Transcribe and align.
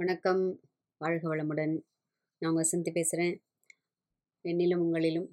வணக்கம். 0.00 0.42
வாழ்க 1.00 1.24
வளமுடன். 1.28 1.72
நான் 2.42 2.50
உங்கள் 2.50 2.64
வசந்தி 2.64 2.90
பேசுகிறேன் 2.90 3.34
என்னிலும் 4.44 4.82
உங்களிலும் 4.84 5.26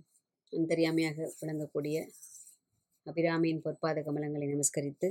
அந்தரியாமையாக 0.53 1.27
விளங்கக்கூடிய 1.41 1.97
அபிராமியின் 3.05 3.61
பொற்பாத 3.65 4.01
கமலங்களை 4.07 4.47
நமஸ்கரித்து 4.49 5.09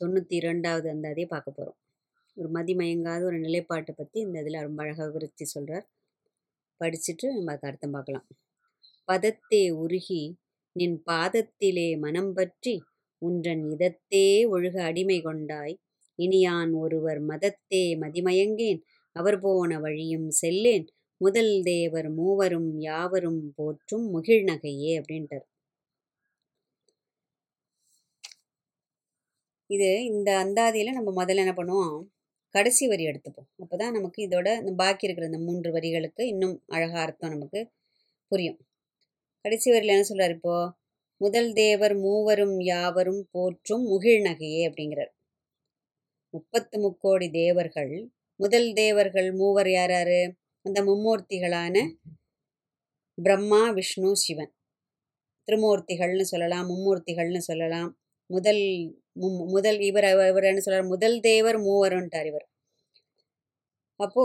தொண்ணூற்றி 0.00 0.34
இரண்டாவது 0.40 0.88
அந்த 0.90 1.12
அதையே 1.12 1.26
பார்க்க 1.26 1.50
போகிறோம் 1.50 1.78
ஒரு 2.36 2.50
மதிமயங்காத 2.56 3.22
ஒரு 3.24 3.38
நிலைப்பாட்டை 3.38 3.94
பற்றி 3.94 4.20
இந்த 4.20 4.40
இதில் 4.40 4.58
ரொம்ப 4.60 4.82
அழகாக 4.82 5.08
விருத்தி 5.10 5.44
சொல்கிறார் 5.44 5.86
படிச்சுட்டு 6.80 7.28
நம்ம 7.36 7.52
அதுக்கு 7.52 7.70
அர்த்தம் 7.70 7.90
பார்க்கலாம். 7.90 8.26
பதத்தே 9.08 9.62
உருகி 9.84 10.22
நின் 10.76 10.98
பாதத்திலே 11.10 11.88
மனம் 11.98 12.32
பற்றி 12.32 12.74
உன்றன் 13.22 13.64
இதத்தே 13.70 14.26
ஒழுக 14.50 14.76
அடிமை 14.82 15.20
கொண்டாய் 15.20 15.76
இனியான் 16.18 16.72
ஒருவர் 16.74 17.20
மதத்தே 17.30 17.84
மதிமயங்கேன் 18.02 18.80
அவர் 19.16 19.38
போன 19.40 19.78
வழியும் 19.78 20.28
செல்லேன். 20.42 20.86
முதல் 21.20 21.54
தேவர் 21.62 22.08
மூவரும் 22.10 22.70
யாவரும் 22.80 23.42
போற்றும் 23.56 24.06
முகிழ்நகையே 24.14 24.92
அப்படின்ட்டார். 25.00 25.46
இது 29.70 29.88
இந்த 30.04 30.30
அந்தாதியில் 30.44 30.96
நம்ம 30.98 31.10
முதல்ல 31.18 31.42
என்ன 31.44 31.54
பண்ணுவோம்? 31.58 31.96
கடைசி 32.54 32.84
வரி 32.86 33.04
எடுத்துப்போம். 33.06 33.48
அப்போ 33.62 33.74
தான் 33.76 33.96
நமக்கு 33.96 34.20
இதோட 34.28 34.48
இந்த 34.60 34.72
பாக்கி 34.82 35.06
இருக்கிற 35.06 35.28
இந்த 35.30 35.40
மூன்று 35.46 35.70
வரிகளுக்கு 35.76 36.22
இன்னும் 36.32 36.56
அழகாக 36.68 37.02
அர்த்தம் 37.04 37.34
நமக்கு 37.36 37.60
புரியும். 38.32 38.58
கடைசி 39.44 39.68
வரியில் 39.70 39.94
என்ன 39.96 40.06
சொல்கிறார் 40.10 40.34
இப்போது 40.36 40.72
முதல் 41.20 41.50
தேவர் 41.52 41.94
மூவரும் 41.98 42.56
யாவரும் 42.72 43.22
போற்றும் 43.30 43.84
முகிழ்நகையே 43.92 44.62
அப்படிங்கிறார். 44.68 45.12
முப்பத்து 46.34 46.76
முக்கோடி 46.80 47.30
தேவர்கள். 47.30 47.94
முதல் 48.40 48.72
தேவர்கள் 48.72 49.28
மூவர் 49.32 49.70
யார் 49.70 49.90
யாரு 49.90 50.20
அந்த 50.64 50.78
மும்மூர்த்திகளான 50.82 51.76
பிரம்மா 53.18 53.62
விஷ்ணு 53.70 54.10
சிவன். 54.16 54.52
திருமூர்த்திகள்னு 55.48 56.24
சொல்லலாம் 56.32 56.68
மும்மூர்த்திகள்னு 56.70 57.42
சொல்லலாம். 57.50 57.90
முதல் 58.30 58.62
மும் 59.12 59.38
முதல் 59.48 59.80
இவர் 59.80 60.04
இவர் 60.04 60.44
என்ன 60.44 60.60
சொல்றார்? 60.66 60.86
முதல் 60.86 61.20
தேவர் 61.20 61.58
மூவருன்ட்டார் 61.60 62.26
இவர். 62.26 62.46
அப்போ 64.00 64.24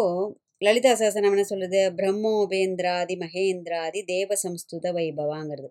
லலிதா 0.57 0.93
சாசனம் 0.95 1.33
என்ன 1.35 1.45
சொல்லுது? 1.49 1.81
பிரம்மோபேந்திராதி 1.99 3.15
மகேந்திராதி 3.23 3.99
தேவ 4.05 4.29
சம்ஸ்துத 4.43 4.93
வைபவாங்கிறது. 4.93 5.69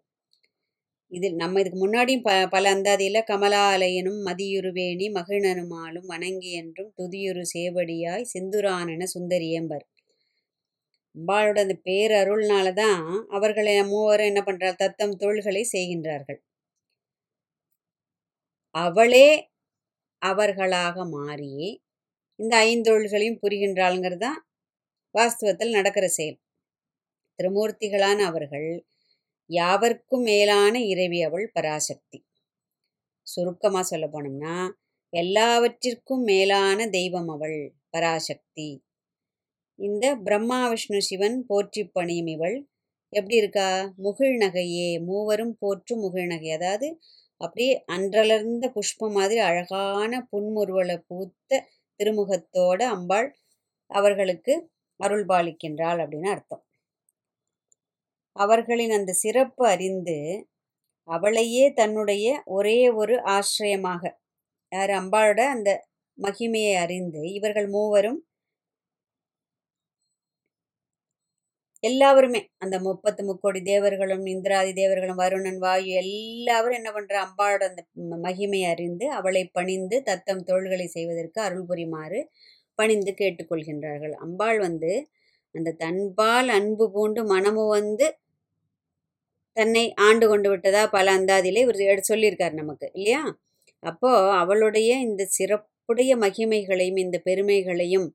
இதில் 1.13 1.37
நம்ம 1.37 1.61
இதுக்கு 1.61 1.79
முன்னாடியும் 1.81 2.25
ப 2.25 2.33
பல 2.53 2.71
அந்தாதியில் 2.75 3.19
கமலாலயனும் 3.29 4.21
மதியுருவேணி 4.27 5.07
மகிழனுமாலும் 5.17 6.09
வணங்கி 6.13 6.53
என்றும் 6.61 6.91
துதியுரு 6.99 7.45
சேவடியாய் 7.53 8.31
செந்துரானன 8.33 9.09
சுந்தரியம்பர் 9.15 9.85
அம்பாளோட 11.15 11.59
அந்த 11.65 11.75
பேரருள்னால 11.87 12.73
தான் 12.75 13.05
அவர்களை 13.37 13.75
மூவரும் 13.91 14.31
என்ன 14.31 14.41
பண்ணுறாள் 14.43 14.81
தத்தம் 14.83 15.19
தொழில்களை 15.23 15.63
செய்கின்றார்கள். 15.73 16.41
அவளே 18.75 19.29
அவர்களாக 20.23 20.97
மாறி 21.11 21.53
இந்த 22.39 22.55
ஐந்தொழில்களையும் 22.67 23.41
புரிகின்றாளுங்கிறது 23.43 24.25
தான் 24.25 24.41
வாஸ்தவத்தில் 25.15 25.77
நடக்கிற 25.79 26.07
செயல். 26.19 26.39
திருமூர்த்திகளான 27.39 28.19
அவர்கள் 28.31 28.69
யாவர்க்கும் 29.51 30.23
மேலான 30.23 30.75
இறைவி 30.85 31.23
அவள் 31.23 31.47
பராசக்தி. 31.53 32.19
சுருக்கமாக 33.27 33.85
சொல்ல 33.85 34.07
போனோம்னா 34.07 34.57
எல்லாவற்றிற்கும் 35.13 36.23
மேலான 36.23 36.89
தெய்வம் 36.89 37.29
அவள் 37.29 37.59
பராசக்தி. 37.91 38.69
இந்த 39.79 40.17
பிரம்மா 40.17 40.69
விஷ்ணு 40.69 41.01
சிவன் 41.03 41.39
போற்றி 41.47 41.83
பணியும் 41.87 42.27
இவள் 42.27 42.57
எப்படி 43.13 43.37
இருக்கா? 43.37 43.69
முகிழ் 43.97 44.37
நகையே 44.37 44.89
மூவரும் 45.01 45.55
போற்றும் 45.59 46.01
முகிழ் 46.01 46.27
நகை. 46.27 46.51
அதாவது 46.51 46.89
அப்படியே 47.41 47.73
அன்றலர்ந்த 47.89 48.67
புஷ்பம் 48.73 49.13
மாதிரி 49.13 49.41
அழகான 49.41 50.13
புன்முறுவலை 50.33 50.99
பூத்த 51.09 51.65
திருமுகத்தோட 52.01 52.81
அம்பாள் 52.97 53.29
அவர்களுக்கு 53.91 54.55
அருள் 55.01 55.27
பாலிக்கின்றாள் 55.27 56.01
அப்படின்னு 56.05 56.31
அர்த்தம். 56.31 56.63
அவர்களின் 58.37 58.95
அந்த 58.99 59.13
சிறப்பு 59.23 59.65
அறிந்து 59.69 60.19
அவளையே 61.09 61.65
தன்னுடைய 61.73 62.27
ஒரே 62.57 62.79
ஒரு 63.01 63.15
ஆசிரியமாக 63.35 64.03
யார்? 64.73 64.93
அம்பாளோட 65.01 65.41
அந்த 65.55 65.71
மகிமையை 66.19 66.75
அறிந்து 66.85 67.21
இவர்கள் 67.33 67.69
மூவரும் 67.69 68.21
எல்லாருமே 71.85 72.41
அந்த 72.59 72.77
முப்பத்து 72.81 73.23
முக்கோடி 73.25 73.61
தேவர்களும் 73.63 74.25
இந்திராதி 74.27 74.73
தேவர்களும் 74.73 75.21
வருணன் 75.21 75.59
வாயு 75.59 75.91
எல்லாரும் 76.03 76.77
என்ன 76.79 76.91
பண்ற 76.93 77.15
அம்பாளோட 77.25 77.63
அந்த 77.71 77.83
மகிமையை 78.27 78.69
அறிந்து 78.75 79.07
அவளை 79.13 79.43
பணிந்து 79.59 79.97
தத்தம் 80.03 80.43
தொழில்களை 80.43 80.87
செய்வதற்கு 80.87 81.39
அருள் 81.43 81.67
புரிமாறு 81.67 82.21
பணிந்து 82.79 83.13
கேட்டுக்கொள்கின்றார்கள். 83.19 84.15
அம்பாள் 84.25 84.59
வந்து 84.59 84.93
அந்த 85.55 85.75
தன்பால் 85.85 86.51
அன்பு 86.59 86.87
பூண்டு 86.93 87.23
மனமு 87.35 87.65
வந்து 87.71 88.07
தன்னை 89.57 89.85
ஆண்டு 90.07 90.25
கொண்டு 90.29 90.49
விட்டதா 90.53 90.83
பல 90.89 91.13
அந்தாதியிலே 91.19 91.63
இவர் 91.67 92.09
சொல்லியிருக்கார் 92.11 92.61
நமக்கு 92.61 92.87
இல்லையா? 92.95 93.23
அப்போ 93.83 94.11
அவளுடைய 94.41 94.91
இந்த 95.07 95.23
சிறப்புடைய 95.39 96.13
மகிமைகளையும் 96.25 97.01
இந்த 97.05 97.17
பெருமைகளையும் 97.27 98.09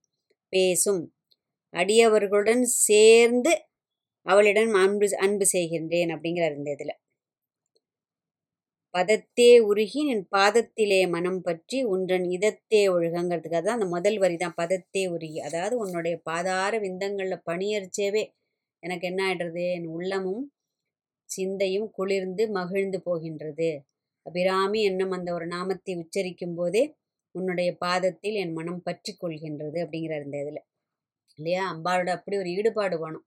பேசும் 0.54 1.02
அடியவர்களுடன் 1.74 2.64
சேர்ந்து 2.88 3.52
அவளிடம் 4.26 4.74
அன்பு 4.84 5.08
அன்பு 5.26 5.46
செய்கின்றேன் 5.54 6.12
அப்படிங்கிறார் 6.16 6.58
இந்த 6.60 6.72
இதில். 6.72 6.96
பதத்தே 8.94 9.50
உருகி 9.70 10.02
என் 10.14 10.24
பாதத்திலே 10.32 11.02
மனம் 11.08 11.42
பற்றி 11.42 11.78
உன்றன் 11.94 12.26
இதத்தே 12.36 12.82
ஒழுகங்கிறதுக்காக 12.94 13.62
தான் 13.62 13.78
அந்த 13.80 13.88
முதல் 13.96 14.18
வரி 14.18 14.38
தான் 14.38 14.58
பதத்தே 14.58 15.04
உருகி. 15.14 15.40
அதாவது 15.48 15.76
உன்னுடைய 15.84 16.16
பாதார 16.30 16.74
விந்தங்களில் 16.86 17.46
பணியரிச்சேவே 17.50 18.24
எனக்கு 18.84 19.06
என்ன 19.12 19.22
ஆகிடுறது 19.28 19.64
என் 19.78 19.88
உள்ளமும் 19.98 20.44
சிந்தையும் 21.32 21.88
குளிர்ந்து 21.98 22.44
மகிழ்ந்து 22.58 23.00
போகின்றது. 23.08 23.70
அபிராமி 24.26 24.80
என்னும் 24.90 25.14
அந்த 25.18 25.30
ஒரு 25.38 25.46
நாமத்தை 25.56 25.94
உச்சரிக்கும் 26.02 26.58
போதே 26.60 26.84
உன்னுடைய 27.36 27.70
பாதத்தில் 27.84 28.38
என் 28.44 28.56
மனம் 28.60 28.84
பற்றி 28.88 29.12
கொள்கின்றது 29.16 29.78
அப்படிங்கிறார் 29.84 30.26
இந்த 30.28 30.38
இதில். 30.44 30.62
இல்லையா? 31.40 31.64
அம்பாளோட 31.74 32.10
அப்படி 32.18 32.36
ஒரு 32.42 32.50
ஈடுபாடு 32.58 32.98
வேணும். 33.04 33.26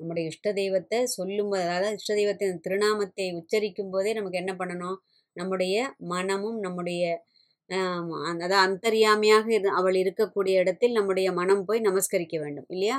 நம்முடைய 0.00 0.24
இஷ்ட 0.32 0.48
தெய்வத்தை 0.54 0.98
சொல்லும் 1.16 1.52
அதாவது 1.58 1.96
இஷ்ட 1.98 2.12
தெய்வத்தின் 2.14 2.62
திருநாமத்தை 2.66 3.26
உச்சரிக்கும் 3.40 3.92
போதே 3.94 4.12
நமக்கு 4.18 4.40
என்ன 4.42 4.52
பண்ணணும்? 4.60 4.98
நம்முடைய 5.36 5.76
மனமும் 6.12 6.58
நம்முடைய 6.66 7.02
அதாவது 8.32 8.56
அந்தரியாமையாக 8.64 9.46
இரு 9.56 9.70
அவள் 9.78 9.96
இருக்கக்கூடிய 10.02 10.54
இடத்தில் 10.62 10.96
நம்முடைய 10.98 11.28
மனம் 11.40 11.64
போய் 11.68 11.80
நமஸ்கரிக்க 11.80 12.36
வேண்டும். 12.44 12.68
இல்லையா? 12.74 12.98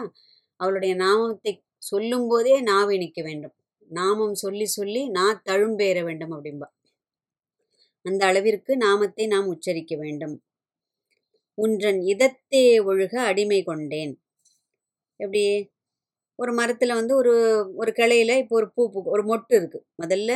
அவளுடைய 0.60 0.94
நாமத்தை 1.04 1.54
சொல்லும் 1.90 2.28
போதே 2.30 2.56
நாவை 2.70 2.96
நிற்க 2.98 3.22
வேண்டும். 3.30 3.54
நாமம் 3.90 4.34
சொல்லி 4.34 4.66
சொல்லி 4.66 5.10
நான் 5.10 5.42
தழும்பேற 5.50 6.04
வேண்டும் 6.04 6.32
அப்படின்பா 6.32 6.68
அந்த 8.06 8.26
அளவிற்கு 8.26 8.78
நாமத்தை 8.78 9.28
நாம் 9.28 9.48
உச்சரிக்க 9.48 9.96
வேண்டும். 9.96 10.36
உன்றன் 11.54 12.00
இதத்தே 12.02 12.66
ஒழுக 12.80 13.14
அடிமை 13.30 13.64
கொண்டேன். 13.64 14.14
எப்படி? 15.20 15.70
ஒரு 16.36 16.54
மரத்தில் 16.54 16.94
வந்து 16.94 17.16
ஒரு 17.16 17.34
ஒரு 17.76 17.92
கிளையில 17.92 18.38
இப்போ 18.38 18.56
ஒரு 18.56 18.72
பூ 18.76 18.92
பூ 18.92 19.04
ஒரு 19.06 19.24
மொட்டு 19.24 19.54
இருக்குது 19.60 19.86
முதல்ல 20.04 20.32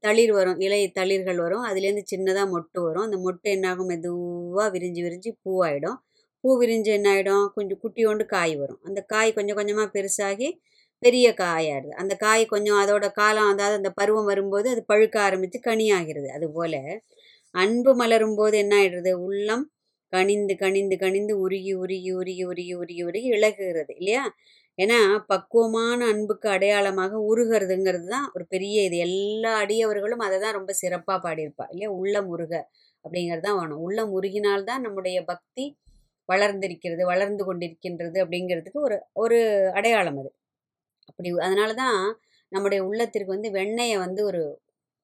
தளிர் 0.00 0.32
வரும் 0.32 0.60
இலை 0.60 0.92
தளிர்கள் 0.94 1.36
வரும். 1.36 1.64
அதுலேருந்து 1.64 2.04
சின்னதாக 2.14 2.46
மொட்டு 2.54 2.80
வரும். 2.82 3.02
அந்த 3.02 3.16
மொட்டு 3.16 3.42
என்னாகும்? 3.42 3.86
மெதுவாக 3.86 4.78
விரிஞ்சு 4.78 5.02
விரிஞ்சு 5.06 5.30
பூவாயிடும். 5.44 5.98
பூ 6.40 6.60
விரிஞ்சு 6.60 6.90
என்ன 6.98 7.08
ஆகிடும் 7.14 7.46
கொஞ்சம் 7.54 7.80
குட்டியோண்டு 7.84 8.24
காய் 8.26 8.56
வரும். 8.56 8.80
அந்த 8.82 9.00
காய் 9.02 9.32
கொஞ்சம் 9.32 9.56
கொஞ்சமாக 9.56 9.88
பெருசாகி 9.96 10.48
பெரிய 11.02 11.26
காயாடுது 11.38 11.94
அந்த 12.00 12.14
காய் 12.16 12.44
கொஞ்சம் 12.46 12.78
அதோட 12.82 13.06
காலம் 13.12 13.50
அதாவது 13.52 13.76
அந்த 13.80 13.90
பருவம் 13.92 14.28
வரும்போது 14.30 14.66
அது 14.70 14.82
பழுக்க 14.88 15.16
ஆரம்பித்து 15.20 15.58
கனியாகிறது. 15.66 16.28
அதுபோல் 16.36 16.78
அன்பு 17.54 17.92
மலரும் 17.94 18.36
போது 18.36 18.56
என்ன 18.58 18.74
ஆயிடுறது 18.78 19.12
உள்ளம் 19.26 19.64
கனிந்து 20.12 20.54
கனிந்து 20.56 20.96
கனிந்து 20.96 21.34
உருகி 21.40 21.72
உருகி 21.76 22.10
உருகி 22.16 22.42
உருகி 22.46 22.74
உருகி 22.76 23.02
உருகி 23.04 23.28
இழகுகிறது 23.30 23.92
இல்லையா? 23.98 24.24
ஏன்னா 24.78 24.98
பக்குவமான 25.28 26.00
அன்புக்கு 26.12 26.48
அடையாளமாக 26.50 27.20
உருகிறதுங்கிறது 27.30 28.08
தான் 28.08 28.26
ஒரு 28.34 28.44
பெரிய 28.48 28.76
இது. 28.82 28.96
எல்லா 29.08 29.52
அடியவர்களும் 29.62 30.24
அதை 30.26 30.38
தான் 30.40 30.56
ரொம்ப 30.58 30.72
சிறப்பாக 30.82 31.18
பாடியிருப்பா 31.26 31.66
இல்லையா? 31.72 31.90
உள்ளம் 32.00 32.30
உருக 32.34 32.54
அப்படிங்கிறது 33.04 33.44
தான் 33.48 33.58
வேணும். 33.60 33.82
உள்ளம் 33.88 34.12
உருகினால்தான் 34.18 34.84
நம்முடைய 34.86 35.18
பக்தி 35.32 35.66
வளர்ந்திருக்கிறது 36.28 37.02
வளர்ந்து 37.06 37.44
கொண்டிருக்கின்றது 37.48 38.18
அப்படிங்கிறதுக்கு 38.24 38.80
ஒரு 38.88 38.96
ஒரு 39.24 39.38
அடையாளம் 39.74 40.18
அது. 40.22 40.30
அப்படி 41.08 41.28
அதனால 41.46 41.70
தான் 41.82 41.98
நம்முடைய 42.52 42.80
உள்ளத்திற்கு 42.88 43.34
வந்து 43.34 43.50
வெண்ணெயை 43.58 43.96
வந்து 44.04 44.20
ஒரு 44.30 44.42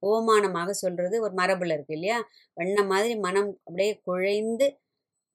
ஓமானமாக 0.02 0.70
சொல்கிறது 0.82 1.16
ஒரு 1.24 1.34
மரபில் 1.40 1.74
இருக்குது 1.76 1.96
இல்லையா? 1.98 2.18
வெண்ணெய் 2.56 2.88
மாதிரி 2.92 3.14
மனம் 3.26 3.50
அப்படியே 3.66 3.92
குழைந்து 4.06 4.66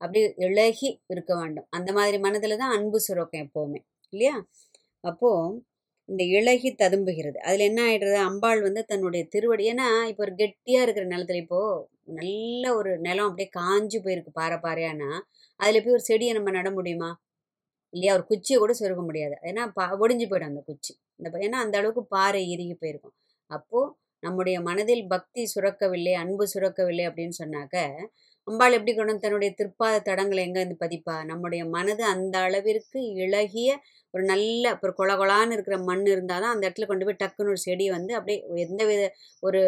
அப்படி 0.01 0.19
இழகி 0.47 0.89
இருக்க 1.13 1.31
வேண்டும். 1.35 1.67
அந்த 1.69 1.89
மாதிரி 1.93 2.17
மனதில் 2.25 2.61
தான் 2.63 2.75
அன்பு 2.77 2.99
சுரக்கும் 3.05 3.43
எப்போவுமே 3.45 3.79
இல்லையா? 4.13 4.35
அப்போது 5.03 5.55
இந்த 6.09 6.23
இழகி 6.37 6.69
ததும்புகிறது. 6.73 7.37
அதில் 7.47 7.67
என்ன 7.69 7.79
ஆகிடுறது 7.87 8.17
அம்பாள் 8.27 8.61
வந்து 8.61 8.81
தன்னுடைய 8.85 9.23
திருவடி 9.33 9.63
ஏன்னா 9.71 9.87
இப்போ 10.11 10.23
ஒரு 10.23 10.33
கெட்டியாக 10.35 10.85
இருக்கிற 10.85 11.05
நிலத்துல 11.13 11.41
இப்போது 11.43 11.85
நல்ல 12.19 12.63
ஒரு 12.75 12.91
நிலம் 12.97 13.27
அப்படியே 13.29 13.49
காஞ்சு 13.59 13.97
போயிருக்கு 14.05 14.31
பாறை 14.31 14.57
பாறையானா 14.65 15.09
அதில் 15.59 15.83
போய் 15.83 15.95
ஒரு 15.97 16.05
செடியை 16.09 16.33
நம்ம 16.37 16.51
நட 16.51 16.69
முடியுமா? 16.71 17.09
இல்லையா? 17.94 18.13
ஒரு 18.13 18.24
குச்சியை 18.25 18.57
கூட 18.60 18.74
சொருக 18.80 19.01
முடியாது. 19.04 19.36
ஏன்னா 19.44 19.63
பா 19.74 19.86
ஒடிஞ்சு 20.00 20.25
போயிடும் 20.30 20.51
அந்த 20.51 20.62
குச்சி. 20.66 20.94
இந்த 21.18 21.30
ஏன்னா 21.48 21.60
அந்த 21.66 21.75
அளவுக்கு 21.78 22.04
பாறை 22.16 22.42
இறுகி 22.51 22.75
போயிருக்கும். 22.75 23.16
அப்போது 23.51 23.94
நம்முடைய 24.24 24.57
மனதில் 24.62 25.04
பக்தி 25.07 25.42
சுரக்கவில்லை 25.56 26.13
அன்பு 26.13 26.45
சுரக்கவில்லை 26.54 27.06
அப்படின்னு 27.10 27.36
சொன்னாக்க 27.44 27.75
அம்பாள் 28.48 28.75
எப்படி 28.78 28.94
கொண்டு 28.94 29.13
தன்னுடைய 29.18 29.51
திருப்பாத 29.60 29.95
தடங்களை 30.10 30.42
எங்கே 30.48 30.60
இருந்து 30.62 30.78
பதிப்பா? 30.86 31.16
நம்முடைய 31.25 31.62
மனது 31.68 32.04
அந்த 32.06 32.36
அளவிற்கு 32.39 33.00
இழகிய 33.24 33.69
ஒரு 34.17 34.25
நல்ல 34.31 34.75
ஒரு 34.83 34.93
கொல 34.99 35.15
கொலான்னு 35.21 35.55
இருக்கிற 35.57 35.77
மண் 35.89 36.05
இருந்தால் 36.13 36.43
தான் 36.43 36.53
அந்த 36.55 36.63
இடத்துல 36.67 36.87
கொண்டு 36.91 37.07
போய் 37.07 37.21
டக்குன்னு 37.23 37.53
ஒரு 37.55 37.63
செடி 37.67 37.87
வந்து 37.97 38.13
அப்படியே 38.19 38.39
எந்த 38.67 38.83
வித 38.91 39.03
ஒரு 39.43 39.61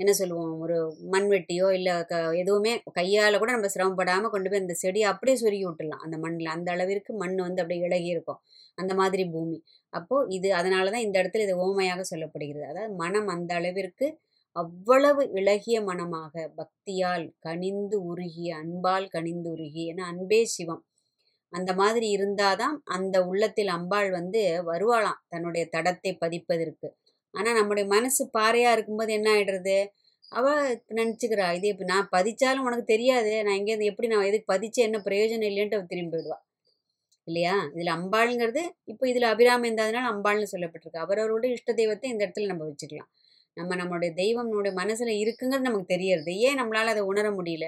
என்ன 0.00 0.12
சொல்லுவோம் 0.18 0.52
ஒரு 0.64 0.76
மண்வெட்டியோ 1.14 1.66
இல்லை 1.78 1.94
க 2.10 2.20
எதுவுமே 2.42 2.72
கையால் 2.98 3.40
கூட 3.40 3.50
நம்ம 3.54 3.70
சிரமப்படாமல் 3.74 4.32
கொண்டு 4.34 4.50
போய் 4.50 4.62
அந்த 4.62 4.74
செடியை 4.82 5.06
அப்படியே 5.10 5.36
சொருகி 5.42 5.64
விட்டுடலாம். 5.66 6.04
அந்த 6.06 6.16
மண்ணில் 6.24 6.54
அந்த 6.54 6.68
அளவிற்கு 6.76 7.12
மண் 7.22 7.36
வந்து 7.46 7.62
அப்படியே 7.62 7.82
இழகி 7.88 8.08
இருக்கும். 8.14 8.40
அந்த 8.78 8.92
மாதிரி 8.94 9.24
பூமி. 9.34 9.58
அப்போது 9.92 10.30
இது 10.36 10.48
அதனால 10.60 10.90
தான் 10.94 11.06
இந்த 11.06 11.16
இடத்துல 11.22 11.46
இது 11.48 11.56
ஓமையாக 11.66 12.04
சொல்லப்படுகிறது. 12.12 12.66
அதாவது 12.72 12.94
மனம் 13.02 13.28
அந்த 13.36 13.52
அளவிற்கு 13.60 14.08
அவ்வளவு 14.56 15.22
இளகிய 15.38 15.76
மனமாக 15.88 16.34
பக்தியால் 16.56 17.26
கனிந்து 17.40 17.96
உருகிய 18.12 18.48
அன்பால் 18.62 19.08
கனிந்து 19.08 19.48
உருகிய 19.54 19.92
ஏன்னா 19.92 20.06
அன்பே 20.12 20.40
சிவம். 20.54 20.82
அந்த 21.52 21.74
மாதிரி 21.74 22.16
இருந்தாதான் 22.16 22.76
அந்த 22.84 23.16
உள்ளத்தில் 23.24 23.68
அம்பாள் 23.68 24.10
வந்து 24.10 24.42
வருவாளாம். 24.66 25.20
தன்னுடைய 25.28 25.68
தடத்தை 25.72 26.12
பதிப்பதற்கு. 26.20 26.88
ஆனால் 27.34 27.54
நம்முடைய 27.54 27.88
மனசு 27.88 28.22
பாறையாக 28.30 28.72
இருக்கும்போது 28.72 29.12
என்ன 29.12 29.28
ஆயிடுறது? 29.30 29.78
அவள் 30.32 30.82
நினச்சிக்கிறா 30.94 31.46
இது 31.54 31.68
இப்போ 31.68 31.84
நான் 31.84 32.08
பதிச்சாலும் 32.16 32.66
உனக்கு 32.68 32.84
தெரியாது. 32.84 33.44
நான் 33.44 33.58
எங்கேருந்து 33.58 33.90
எப்படி 33.92 34.08
நான் 34.08 34.22
எதுக்கு 34.22 34.52
பதிச்சு 34.54 34.80
என்ன 34.88 34.98
பிரயோஜனம் 34.98 35.50
இல்லைன்ட்டு 35.50 35.74
அவள் 35.74 35.86
திரும்பி 35.86 36.16
போயிடுவா. 36.16 36.38
இல்லையா? 37.28 37.56
இதில் 37.74 37.92
அம்பாளுங்கிறது 37.92 38.62
இப்போ 38.84 39.08
இதில் 39.08 39.22
அபிராமி 39.22 39.68
இருந்ததுனால 39.70 40.10
அம்பாள்னு 40.12 40.46
சொல்லப்பட்டிருக்கு. 40.52 41.02
அவரவருடைய 41.04 41.54
இஷ்ட 41.54 41.72
தெய்வத்தை 41.72 42.10
இந்த 42.10 42.22
இடத்துல 42.26 42.46
நம்ம 42.46 42.64
வச்சுக்கலாம். 42.64 43.10
நம்ம 43.56 43.76
நம்மளுடைய 43.76 44.12
தெய்வம் 44.14 44.48
நம்மளுடைய 44.50 44.72
மனசில் 44.72 45.12
இருக்குங்கிறது 45.22 45.68
நமக்கு 45.68 45.86
தெரியறது. 45.86 46.32
ஏன் 46.38 46.58
நம்மளால் 46.60 46.92
அதை 46.94 47.02
உணர 47.02 47.30
முடியல? 47.30 47.66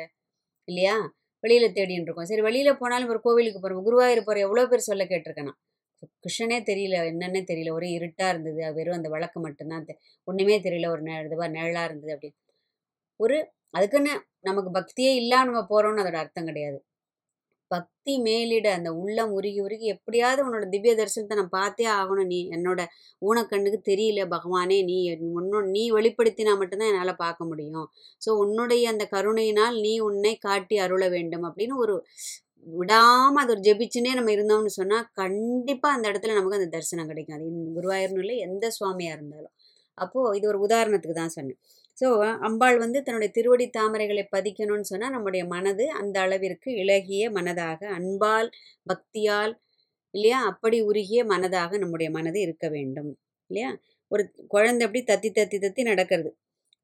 இல்லையா? 0.68 0.96
வெளியில் 1.42 1.74
தேடின்னு 1.74 2.06
இருக்கோம் 2.06 2.30
சரி 2.30 2.42
வெளியில் 2.42 2.78
போனாலும் 2.78 3.08
ஒரு 3.08 3.20
கோவிலுக்கு 3.22 3.60
போகிறோம் 3.60 3.86
குருவாயூர் 3.86 4.22
போகிற 4.22 4.40
எவ்வளோ 4.40 4.64
பேர் 4.66 4.88
சொல்ல 4.88 5.04
கேட்டிருக்கேன் 5.04 5.48
நான் 5.50 5.60
கிருஷ்ணனே 6.22 6.58
தெரியல 6.68 6.96
என்னன்னே 7.10 7.40
தெரியல. 7.48 7.72
ஒரே 7.72 7.88
இருட்டாக 7.90 8.30
இருந்தது. 8.30 8.60
அது 8.64 8.74
வெறும் 8.74 8.98
அந்த 8.98 9.08
வழக்கு 9.08 9.40
மட்டும்தான். 9.40 9.86
ஒன்றுமே 10.28 10.56
தெரியல. 10.60 10.88
ஒரு 10.88 11.02
நெ 11.02 11.14
நிழலாக 11.56 11.88
இருந்தது 11.88 12.12
அப்படின்னு. 12.16 12.38
ஒரு 13.20 13.36
அதுக்குன்னு 13.74 14.14
நமக்கு 14.40 14.70
பக்தியே 14.72 15.12
இல்லாமல் 15.14 15.50
நம்ம 15.50 15.66
போகிறோம்னு 15.70 16.02
அதோட 16.04 16.18
அர்த்தம் 16.24 16.46
கிடையாது. 16.46 16.78
பக்தி 17.74 18.14
மேலிட 18.26 18.68
அந்த 18.78 18.90
உள்ளம் 19.02 19.32
உருகி 19.38 19.60
உருகி 19.66 19.86
எப்படியாவது 19.94 20.40
உன்னோட 20.46 20.66
திவ்ய 20.74 20.92
தரிசனத்தை 21.00 21.36
நான் 21.40 21.54
பார்த்தே 21.58 21.86
ஆகணும். 21.98 22.30
நீ 22.32 22.38
என்னோட 22.56 22.80
ஊனக்கண்ணுக்கு 23.22 23.80
தெரியல 23.90 24.26
பகவானே 24.34 24.78
நீ 24.90 24.96
உன்னோட 25.40 25.64
நீ 25.76 25.84
வெளிப்படுத்தினா 25.98 26.54
மட்டும்தான் 26.62 26.92
என்னால் 26.92 27.22
பார்க்க 27.24 27.50
முடியும். 27.50 27.86
ஸோ 28.22 28.30
உன்னுடைய 28.44 28.84
அந்த 28.94 29.06
கருணையினால் 29.14 29.76
நீ 29.86 29.94
உன்னை 30.08 30.34
காட்டி 30.48 30.78
அருள 30.86 31.04
வேண்டும் 31.16 31.46
அப்படின்னு 31.50 31.76
ஒரு 31.84 31.96
விடாமல் 32.66 33.42
அது 33.42 33.52
ஒரு 33.54 33.62
ஜெபிச்சுனே 33.66 34.10
நம்ம 34.18 34.32
இருந்தோம்னு 34.36 34.72
சொன்னால் 34.80 35.06
கண்டிப்பாக 35.20 35.96
அந்த 35.96 36.06
இடத்துல 36.10 36.36
நமக்கு 36.38 36.58
அந்த 36.60 36.70
தரிசனம் 36.76 37.10
கிடைக்கும். 37.10 37.36
அது 37.38 37.46
குருவாயூர்னு 37.76 38.22
இல்லை 38.24 38.36
எந்த 38.48 38.66
சுவாமியாக 38.78 39.16
இருந்தாலும். 39.16 39.54
அப்போது 39.98 40.36
இது 40.38 40.46
ஒரு 40.52 40.58
உதாரணத்துக்கு 40.66 41.16
தான் 41.20 41.34
சொன்னேன். 41.36 41.58
ஸோ 41.98 42.06
அம்பாள் 42.46 42.76
வந்து 42.78 42.98
தன்னுடைய 43.06 43.30
திருவடி 43.36 43.66
தாமரைகளை 43.76 44.24
பதிக்கணும்னு 44.34 44.90
சொன்னால் 44.90 45.14
நம்முடைய 45.16 45.42
மனது 45.54 45.84
அந்த 46.00 46.16
அளவிற்கு 46.24 46.68
இலகிய 46.82 47.24
மனதாக 47.38 47.80
அன்பால் 47.98 48.48
பக்தியால் 48.86 49.52
இல்லையா? 50.14 50.38
அப்படி 50.50 50.78
உருகிய 50.90 51.20
மனதாக 51.32 51.78
நம்முடைய 51.82 52.08
மனது 52.16 52.38
இருக்க 52.46 52.66
வேண்டும் 52.76 53.10
இல்லையா? 53.50 53.70
ஒரு 54.10 54.22
குழந்தை 54.54 54.82
அப்படி 54.86 55.02
தத்தி 55.10 55.28
தத்தி 55.38 55.58
தத்தி 55.58 55.82
நடக்கிறது. 55.90 56.30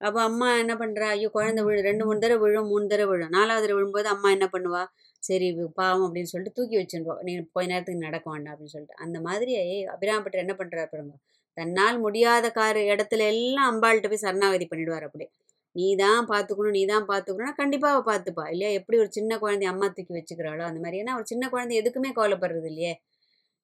அப்போ 0.01 0.21
அம்மா 0.29 0.49
என்ன 0.63 0.75
பண்ணுறா 0.83 1.07
ஐயோ 1.15 1.29
குழந்தை 1.37 1.63
விழு 1.67 1.81
ரெண்டு 1.89 2.05
மூணு 2.09 2.21
தடவை 2.25 2.41
விழும் 2.45 2.69
மூணு 2.73 2.87
தடவை 2.93 3.11
விழும். 3.13 3.33
நாலாவது 3.39 3.65
தடவை 3.65 3.79
விழும்போது 3.79 4.09
அம்மா 4.15 4.29
என்ன 4.37 4.47
பண்ணுவா? 4.55 4.83
சரி 5.23 5.49
பாவம் 5.81 6.07
அப்படின்னு 6.07 6.33
சொல்லிட்டு 6.33 6.57
தூக்கி 6.59 6.77
வச்சுருவோம் 6.81 7.21
நீ 7.27 7.33
கொஞ்ச 7.57 7.69
நேரத்துக்கு 7.73 8.07
நடக்க 8.09 8.27
வேண்டாம் 8.35 8.55
அப்படின்னு 8.55 8.75
சொல்லிட்டு. 8.77 9.01
அந்த 9.07 9.19
மாதிரி 9.29 9.55
அபிராமப்பட்டர் 9.97 10.45
என்ன 10.45 10.55
பண்ணுறாரு 10.61 10.91
பாருங்க. 10.93 11.15
தன்னால் 11.59 11.99
முடியாத 11.99 12.47
கார் 12.51 12.81
இடத்துல 12.93 13.27
எல்லாம் 13.35 13.69
அம்பாள்கிட்ட 13.73 14.09
போய் 14.13 14.25
சரணாகதி 14.27 14.67
பண்ணிடுவார் 14.71 15.07
அப்படியே. 15.09 15.31
நீ 15.77 15.87
தான் 15.97 16.29
பார்த்துக்கணும் 16.31 16.77
நீ 16.79 16.83
தான் 16.87 17.09
பார்த்துக்கணும்னா 17.11 17.55
கண்டிப்பாக 17.61 17.95
அவள் 17.95 18.09
பார்த்துப்பா 18.11 18.45
இல்லையா? 18.53 18.71
எப்படி 18.81 18.97
ஒரு 19.03 19.11
சின்ன 19.19 19.39
குழந்தை 19.39 19.67
அம்மா 19.73 19.87
தூக்கி 19.89 20.15
வச்சுக்கிறாளோ 20.19 20.65
அந்த 20.71 20.81
மாதிரி. 20.85 21.01
ஏன்னா 21.03 21.15
ஒரு 21.19 21.27
சின்ன 21.33 21.45
குழந்தை 21.55 21.75
எதுக்குமே 21.83 22.11
கவலைப்படுறது 22.19 22.69
இல்லையே. 22.73 22.95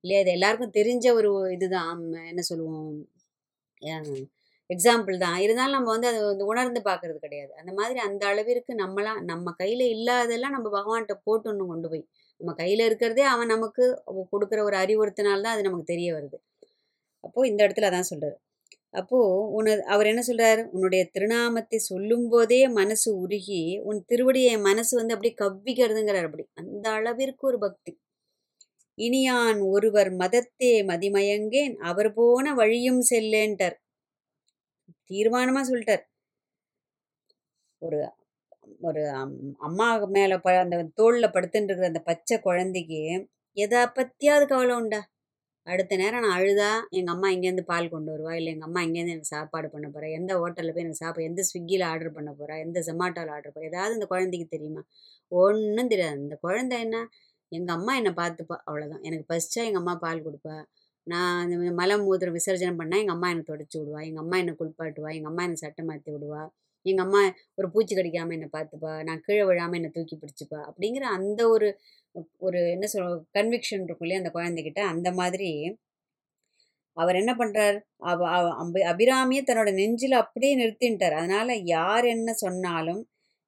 இல்லையா? 0.05 0.20
இது 0.25 0.32
எல்லாருக்கும் 0.37 0.76
தெரிஞ்ச 0.79 1.06
ஒரு 1.20 1.31
இதுதான். 1.56 2.00
என்ன 2.32 2.43
சொல்லுவோம்? 2.50 2.94
எக்ஸாம்பிள் 4.70 5.17
தான். 5.19 5.38
இருந்தாலும் 5.44 5.76
நம்ம 5.79 5.90
வந்து 5.90 6.08
அதை 6.11 6.20
வந்து 6.25 6.44
உணர்ந்து 6.44 6.81
பார்க்கறது 6.85 7.19
கிடையாது. 7.19 7.52
அந்த 7.61 7.73
மாதிரி 7.73 7.99
அந்த 8.00 8.23
அளவிற்கு 8.26 8.73
நம்மளாம் 8.75 9.20
நம்ம 9.25 9.52
கையில் 9.61 9.85
இல்லாதெல்லாம் 9.97 10.55
நம்ம 10.56 10.69
பகவான்கிட்ட 10.79 11.17
போட்டு 11.25 11.49
ஒன்று 11.50 11.67
கொண்டு 11.67 11.88
போய் 11.93 12.05
நம்ம 12.40 12.52
கையில் 12.55 12.82
இருக்கிறதே 12.87 13.25
அவன் 13.32 13.52
நமக்கு 13.55 13.85
கொடுக்குற 14.32 14.61
ஒரு 14.62 14.76
அறிவுறுத்தினால்தான் 14.76 15.55
அது 15.56 15.67
நமக்கு 15.69 15.93
தெரிய 15.93 16.08
வருது. 16.17 16.38
அப்போது 17.25 17.49
இந்த 17.49 17.69
இடத்துல 17.69 17.81
அதான் 17.81 18.00
சொல்கிறார் 18.00 18.41
அப்போது 18.91 19.53
உன 19.53 19.82
அவர் 19.82 20.06
என்ன 20.06 20.23
சொல்கிறார் 20.23 20.69
உன்னுடைய 20.69 21.09
திருநாமத்தை 21.12 21.79
சொல்லும்போதே 21.79 22.69
மனசு 22.69 23.17
உருகி 23.17 23.79
உன் 23.79 24.05
திருவடியை 24.09 24.62
மனசு 24.62 24.97
வந்து 24.97 25.15
அப்படியே 25.15 25.35
கவ்விக்கிறதுங்கிறார் 25.38 26.25
அப்படி. 26.25 26.47
அந்த 26.55 26.91
அளவிற்கு 26.91 27.47
ஒரு 27.47 27.59
பக்தி. 27.59 28.00
இனியான் 28.97 29.61
ஒருவர் 29.67 30.12
மதத்தே 30.12 30.85
மதிமயங்கேன் 30.85 31.75
அவர் 31.76 32.12
போன 32.15 32.55
வழியும் 32.55 33.03
செல்லேன்ட்டார். 33.11 33.76
தீர்மானமாக 35.11 35.62
சொல்லிட்டார். 35.71 36.03
ஒரு 37.79 38.12
ஒரு 38.81 39.03
அம்- 39.03 39.55
அம்மா 39.59 40.05
மேலே 40.05 40.37
ப 40.37 40.59
அந்த 40.59 40.88
தோளில் 40.94 41.31
படுத்துட்டு 41.31 41.62
இருக்கிற 41.62 41.87
அந்த 41.87 42.00
பச்சை 42.00 42.41
குழந்தைக்கு 42.41 43.29
எதை 43.53 43.78
பற்றியாவது 43.83 44.47
கவலை 44.47 44.76
உண்டா? 44.76 45.11
அடுத்த 45.66 45.97
நேரம் 45.97 46.21
நான் 46.21 46.37
அழுதா 46.38 46.68
எங்க 46.90 47.11
அம்மா 47.11 47.28
இங்கேருந்து 47.30 47.62
பால் 47.62 47.88
கொண்டு 47.88 48.11
வருவா? 48.12 48.33
இல்லை 48.33 48.50
எங்க 48.52 48.64
அம்மா 48.64 48.80
இங்கேருந்து 48.80 49.14
எனக்கு 49.14 49.30
சாப்பாடு 49.35 49.68
பண்ண 49.68 49.87
போறா? 49.88 50.09
எந்த 50.12 50.33
ஹோட்டலில் 50.38 50.73
போய் 50.73 50.85
எனக்கு 50.85 51.00
சாப்பாடு 51.02 51.25
எந்த 51.25 51.42
ஸ்விக்கியில் 51.42 51.85
ஆர்டர் 51.85 52.12
பண்ண 52.12 52.30
போறா? 52.40 52.56
எந்த 52.59 52.80
ஜொமாட்டோவில் 52.80 53.33
ஆர்டர் 53.33 53.52
பண்ண 53.52 53.66
ஏதாவது 53.66 53.94
இந்த 53.94 54.06
குழந்தைக்கு 54.06 54.47
தெரியுமா? 54.49 54.83
ஒன்றும் 55.33 55.88
தெரியாது. 55.88 56.18
இந்த 56.18 56.37
குழந்தை 56.40 56.80
என்ன? 56.80 56.99
எங்க 57.52 57.73
அம்மா 57.73 57.94
என்னை 57.97 58.12
பார்த்துப்பா? 58.12 58.59
அவ்வளோதான் 58.66 59.02
எனக்கு 59.02 59.26
பசிச்சா 59.35 59.62
எங்கள் 59.64 59.83
அம்மா 59.83 59.94
பால் 59.97 60.25
கொடுப்பா. 60.26 60.56
நான் 61.06 61.42
இந்த 61.44 61.56
மாதிரி 61.56 61.75
மலம் 61.75 62.04
மூத்திரம் 62.06 62.37
விசர்ஜனம் 62.38 62.78
பண்ணால் 62.80 63.02
எங்கள் 63.02 63.16
அம்மா 63.16 63.28
என்னை 63.28 63.44
தொடச்சி 63.49 63.76
விடுவா. 63.80 64.00
எங்கள் 64.09 64.25
அம்மா 64.25 64.37
என்னை 64.37 64.54
குளிப்பாட்டுவா? 64.61 65.11
எங்கள் 65.16 65.33
அம்மா 65.33 65.42
என்னை 65.42 65.56
சட்டை 65.56 65.85
மாற்றி 65.85 66.11
விடுவா? 66.12 66.42
எங்கள் 66.87 67.05
அம்மா 67.07 67.21
ஒரு 67.59 67.69
பூச்சி 67.73 67.95
கடிக்காமல் 67.95 68.37
என்னை 68.37 68.49
பார்த்துப்பா 68.53 68.93
நான் 69.03 69.25
கீழே 69.26 69.45
விழாமல் 69.49 69.79
என்னை 69.79 69.91
தூக்கி 69.93 70.17
பிடிச்சிப்பா 70.17 70.61
அப்படிங்கிற 70.69 71.07
அந்த 71.19 71.41
ஒரு 71.49 71.69
ஒரு 72.41 72.61
என்ன 72.75 72.87
சொல் 72.93 73.09
கன்விக்ஷன் 73.37 73.87
இருக்கும் 73.87 74.07
இல்லையா 74.07 74.23
அந்த 74.23 74.33
குழந்தைகிட்ட 74.37 74.81
அந்த 74.93 75.09
மாதிரி 75.21 75.50
அவர் 76.97 77.19
என்ன 77.21 77.33
பண்ணுறார் 77.35 77.76
அவ 78.11 78.21
அவ 78.31 78.47
அம்பி 78.62 78.81
அபிராமியை 78.91 79.43
தன்னோட 79.45 79.71
நெஞ்சில் 79.79 80.21
அப்படியே 80.23 80.53
நிறுத்தின்ட்டார். 80.61 81.17
அதனால 81.21 81.49
யார் 81.73 82.07
என்ன 82.07 82.31
சொன்னாலும் 82.43 83.00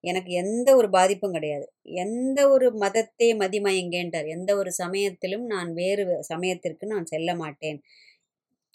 எனக்கு 0.04 0.30
எந்த 0.42 0.68
ஒரு 0.76 0.88
பாதிப்பும் 0.90 1.36
கிடையாது. 1.36 1.66
எந்த 2.04 2.38
ஒரு 2.54 2.66
மதத்தை 2.82 3.28
மதிமயங்கேன்ட்டார். 3.40 4.28
எந்த 4.36 4.50
ஒரு 4.56 4.70
சமயத்திலும் 4.82 5.44
நான் 5.54 5.70
வேறு 5.74 6.02
சமயத்திற்கு 6.30 6.86
நான் 6.94 7.10
செல்ல 7.12 7.30
மாட்டேன். 7.36 7.78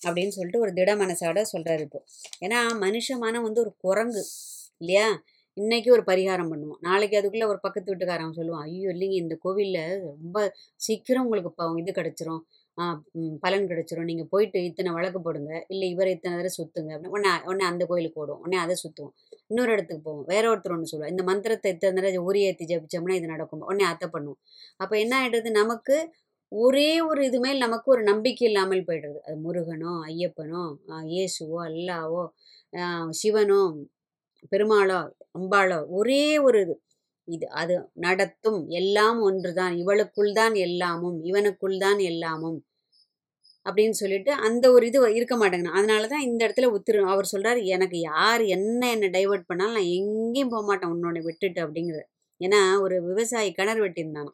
அப்படின்னு 0.07 0.35
சொல்லிட்டு 0.37 0.63
ஒரு 0.65 0.71
திட 0.79 0.91
மனசோட 1.03 1.43
சொல்கிறாரு 1.53 1.83
இப்போ. 1.87 1.99
ஏன்னா 2.45 2.59
மனுஷ 2.85 3.17
மனம் 3.25 3.45
வந்து 3.47 3.63
ஒரு 3.65 3.73
குரங்கு 3.85 4.23
இல்லையா? 4.83 5.07
இன்னைக்கு 5.57 5.89
ஒரு 5.95 6.03
பரிகாரம் 6.09 6.49
பண்ணுவோம். 6.51 6.79
நாளைக்கு 6.87 7.15
அதுக்குள்ளே 7.19 7.47
ஒரு 7.53 7.59
பக்கத்து 7.65 7.91
வீட்டுக்காரன் 7.91 8.37
சொல்லுவான் 8.39 8.65
ஐயோ 8.67 8.89
இல்லைங்க 8.95 9.17
இந்த 9.23 9.35
கோவிலில் 9.45 9.83
ரொம்ப 10.09 10.37
சீக்கிரம் 10.85 11.25
உங்களுக்கு 11.25 11.49
இப்போ 11.51 11.65
இது 11.81 11.93
கிடச்சிரும். 11.99 12.41
பலன் 13.43 13.67
கிடச்சிரும். 13.71 14.07
நீங்கள் 14.09 14.29
போயிட்டு 14.33 14.59
இத்தனை 14.67 14.91
வழக்கு 14.97 15.19
போடுங்க. 15.25 15.51
இல்லை 15.73 15.87
இவரை 15.93 16.11
இத்தனை 16.15 16.35
தடவை 16.37 16.51
சுற்றுங்க 16.57 16.91
அப்படின்னு 16.93 17.15
உடனே 17.17 17.31
உடனே 17.49 17.65
அந்த 17.71 17.83
கோயிலுக்கு 17.89 18.17
போடுவோம் 18.19 18.41
உடனே 18.45 18.57
அதை 18.63 18.75
சுற்றுவோம் 18.83 19.13
இன்னொரு 19.51 19.71
இடத்துக்கு 19.75 20.03
போவோம். 20.07 20.25
வேற 20.31 20.43
ஒருத்தர் 20.51 20.75
ஒன்று 20.75 20.91
சொல்லுவோம் 20.91 21.13
இந்த 21.15 21.23
மந்திரத்தை 21.31 21.71
இத்தனை 21.75 21.95
தடவை 21.99 22.21
உரி 22.29 22.41
ஏற்றி 22.49 22.67
ஜபிச்சோம்னா 22.71 23.17
இது 23.19 23.33
நடக்கும் 23.33 23.65
உடனே 23.69 23.85
அதை 23.91 24.07
பண்ணுவோம். 24.15 24.39
அப்போ 24.83 24.95
என்ன 25.03 25.13
ஆயிடுறது 25.21 25.51
நமக்கு 25.61 25.97
ஒரே 26.51 26.89
ஒரு 27.01 27.21
இது 27.25 27.37
மேல் 27.39 27.57
நமக்கு 27.57 27.87
ஒரு 27.91 28.01
நம்பிக்கை 28.03 28.45
இல்லாமல் 28.47 28.87
போயிடுறது. 28.87 29.19
அது 29.25 29.35
முருகனோ 29.45 29.91
ஐயப்பனோ 30.07 30.63
இயேசுவோ 31.11 31.59
அல்லாவோ 31.67 32.23
சிவனோ 33.19 33.61
பெருமாளோ 34.51 34.99
அம்பாளோ 35.37 35.77
ஒரே 35.91 36.23
ஒரு 36.37 36.59
இது. 36.65 36.75
இது 37.27 37.45
அது 37.61 37.75
நடத்தும் 38.05 38.59
எல்லாம் 38.71 39.19
ஒன்றுதான். 39.21 39.73
இவளுக்குள் 39.81 40.31
தான் 40.33 40.55
எல்லாமும் 40.65 41.17
இவனுக்குள் 41.29 41.77
தான் 41.77 41.99
எல்லாமும் 42.11 42.59
அப்படின்னு 43.65 43.95
சொல்லிட்டு 44.01 44.31
அந்த 44.47 44.65
ஒரு 44.71 44.83
இது 44.89 44.99
இருக்க 45.17 45.35
மாட்டேங்கணும் 45.37 45.77
அதனால 45.79 46.07
தான் 46.07 46.25
இந்த 46.27 46.41
இடத்துல 46.45 46.69
உத்திரு 46.75 47.01
அவர் 47.13 47.31
சொல்றாரு 47.33 47.59
எனக்கு 47.75 47.97
யார் 48.11 48.43
என்ன 48.55 48.81
என்ன 48.95 49.09
டைவர்ட் 49.17 49.49
பண்ணாலும் 49.49 49.77
நான் 49.77 49.93
எங்கேயும் 49.99 50.53
போக 50.53 50.63
மாட்டேன் 50.69 50.93
உன்னோட 50.95 51.19
விட்டுட்டு 51.27 51.59
அப்படிங்கிறது 51.65 52.05
ஏன்னா 52.41 52.61
ஒரு 52.79 52.95
விவசாயி 53.09 53.49
கிணறு 53.51 53.81
வெட்டியிருந்தானோ 53.83 54.31